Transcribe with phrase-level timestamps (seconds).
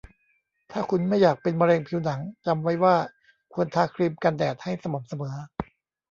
[0.71, 2.95] ถ้าคุณไม่อยากเป็นมะเร็งผิวหนัง จำไว้ว่า
[3.53, 5.35] ควรทาครีมกันแดดให้สม่ำเสมอ